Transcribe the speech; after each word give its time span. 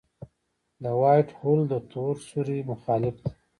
د 0.83 0.85
وائټ 1.01 1.29
هول 1.39 1.59
د 1.71 1.73
تور 1.91 2.15
سوري 2.29 2.59
مخالف 2.71 3.15
دی. 3.23 3.33